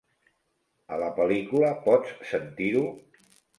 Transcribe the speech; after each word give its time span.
A 0.95 0.99
la 1.01 1.09
pel·lícula, 1.19 1.71
pots 1.85 2.17
sentir-ho? 2.33 2.85